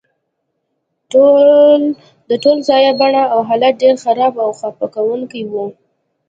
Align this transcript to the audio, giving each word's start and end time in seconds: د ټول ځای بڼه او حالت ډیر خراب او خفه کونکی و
د 2.29 2.31
ټول 2.43 2.57
ځای 2.69 2.83
بڼه 2.99 3.23
او 3.33 3.39
حالت 3.49 3.73
ډیر 3.83 3.95
خراب 4.03 4.33
او 4.43 4.49
خفه 4.59 4.87
کونکی 4.95 5.41
و 5.47 5.53